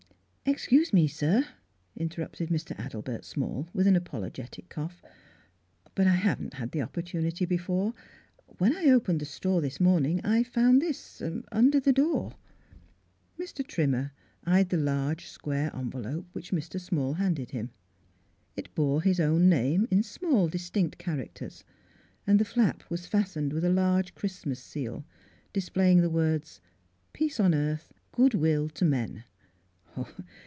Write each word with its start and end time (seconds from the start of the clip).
"Excuse 0.51 0.91
me, 0.91 1.07
sir," 1.07 1.45
interrupted 1.95 2.49
Mr. 2.49 2.77
Adelbert 2.77 3.23
Small, 3.23 3.69
with 3.73 3.87
an 3.87 3.95
apologetic 3.95 4.67
cough," 4.67 5.01
but 5.95 6.07
I 6.07 6.15
haven't 6.15 6.55
had 6.55 6.71
the 6.71 6.81
opportunity 6.81 7.45
be 7.45 7.55
fore. 7.59 7.93
When 8.57 8.75
I 8.75 8.87
opened 8.89 9.21
the 9.21 9.25
store 9.25 9.61
this 9.61 9.79
morn 9.79 10.05
ing 10.05 10.25
I 10.25 10.43
found 10.43 10.81
this— 10.81 11.21
ah— 11.21 11.39
under 11.53 11.79
the 11.79 11.93
door." 11.93 12.35
Mr. 13.39 13.65
Trimmer 13.65 14.11
eyed 14.43 14.67
the 14.69 14.77
large 14.77 15.27
square 15.27 15.73
en 15.73 15.89
velope, 15.89 16.25
which 16.33 16.51
Mr. 16.51 16.81
Small 16.81 17.13
handed 17.13 17.51
him. 17.51 17.69
It 18.57 18.75
bore 18.75 19.03
his 19.03 19.21
own 19.21 19.47
name 19.47 19.87
in 19.89 20.03
small 20.03 20.49
distinct 20.49 20.99
char 21.01 21.15
acters, 21.17 21.63
and 22.27 22.39
the 22.39 22.45
flap 22.45 22.83
was 22.89 23.05
fastened 23.07 23.53
with 23.53 23.63
a 23.63 23.69
large 23.69 24.15
Christmas 24.15 24.61
seal 24.61 25.05
displaying 25.53 26.01
the 26.01 26.09
words" 26.09 26.59
Peace 27.13 27.39
on 27.39 27.53
Earth, 27.55 27.93
Good 28.11 28.33
will 28.33 28.67
to 28.69 28.83
men." 28.83 29.23